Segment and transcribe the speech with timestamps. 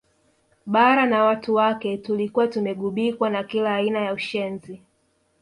[0.65, 4.81] Bara na watu wake tulikuwa tumeghubikwa na kila aina ya ushenzi